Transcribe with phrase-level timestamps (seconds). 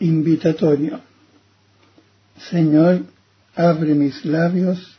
[0.00, 1.00] Invitatorio.
[2.50, 3.04] Señor,
[3.54, 4.96] abre mis labios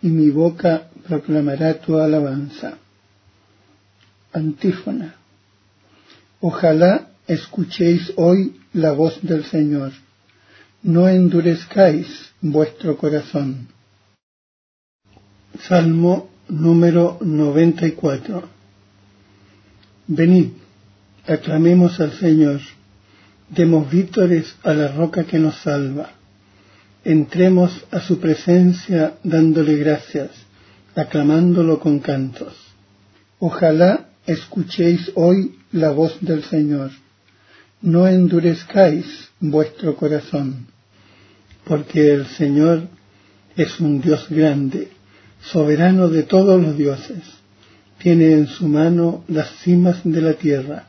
[0.00, 2.78] y mi boca proclamará tu alabanza.
[4.32, 5.16] Antífona.
[6.40, 9.92] Ojalá escuchéis hoy la voz del Señor.
[10.82, 12.06] No endurezcáis
[12.40, 13.68] vuestro corazón.
[15.60, 18.48] Salmo número 94.
[20.06, 20.52] Venid,
[21.26, 22.60] aclamemos al Señor
[23.50, 26.10] Demos vítores a la roca que nos salva.
[27.02, 30.30] Entremos a su presencia dándole gracias,
[30.94, 32.54] aclamándolo con cantos.
[33.38, 36.90] Ojalá escuchéis hoy la voz del Señor.
[37.80, 40.66] No endurezcáis vuestro corazón,
[41.64, 42.88] porque el Señor
[43.56, 44.88] es un Dios grande,
[45.40, 47.22] soberano de todos los dioses.
[47.98, 50.88] Tiene en su mano las cimas de la tierra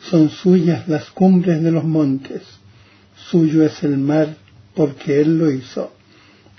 [0.00, 2.42] son suyas las cumbres de los montes,
[3.30, 4.36] suyo es el mar,
[4.74, 5.92] porque él lo hizo,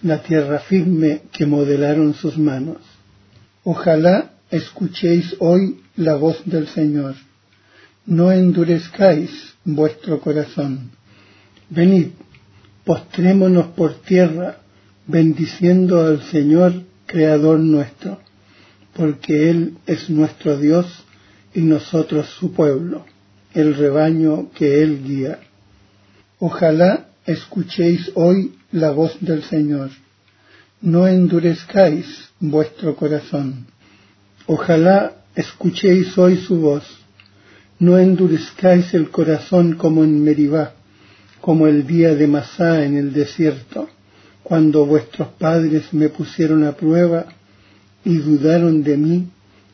[0.01, 2.77] la tierra firme que modelaron sus manos.
[3.63, 7.15] Ojalá escuchéis hoy la voz del Señor.
[8.05, 10.91] No endurezcáis vuestro corazón.
[11.69, 12.07] Venid,
[12.83, 14.59] postrémonos por tierra,
[15.07, 16.73] bendiciendo al Señor,
[17.05, 18.19] Creador nuestro,
[18.93, 20.85] porque Él es nuestro Dios
[21.55, 23.05] y nosotros su pueblo
[23.53, 25.39] el rebaño que Él guía.
[26.39, 29.89] Ojalá escuchéis hoy la voz del Señor.
[30.81, 33.67] No endurezcáis vuestro corazón.
[34.45, 36.83] Ojalá escuchéis hoy su voz.
[37.79, 40.73] No endurezcáis el corazón como en Meribá,
[41.41, 43.89] como el día de Masá en el desierto,
[44.43, 47.27] cuando vuestros padres me pusieron a prueba
[48.03, 49.27] y dudaron de mí,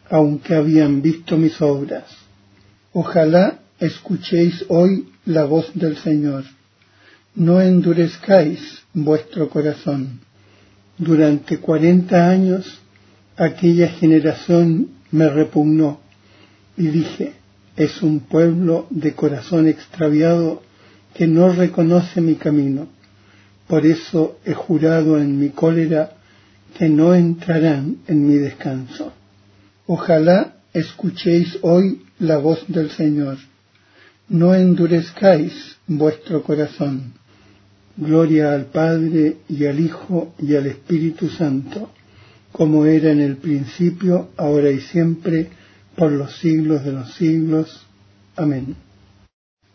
[0.09, 2.05] aunque habían visto mis obras.
[2.93, 6.43] Ojalá escuchéis hoy la voz del Señor.
[7.35, 8.59] No endurezcáis
[8.93, 10.21] vuestro corazón.
[10.97, 12.79] Durante cuarenta años
[13.35, 15.99] aquella generación me repugnó
[16.77, 17.33] y dije,
[17.75, 20.61] es un pueblo de corazón extraviado
[21.13, 22.87] que no reconoce mi camino.
[23.67, 26.11] Por eso he jurado en mi cólera
[26.77, 29.11] que no entrarán en mi descanso.
[29.87, 33.37] Ojalá escuchéis hoy la voz del Señor
[34.29, 37.13] no endurezcáis vuestro corazón.
[37.97, 41.91] Gloria al Padre y al Hijo y al Espíritu Santo,
[42.51, 45.49] como era en el principio, ahora y siempre,
[45.95, 47.85] por los siglos de los siglos.
[48.35, 48.75] Amén.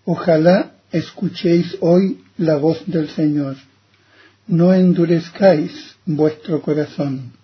[0.04, 3.56] Ojalá escuchéis hoy la voz del Señor.
[4.46, 7.39] No endurezcáis vuestro corazón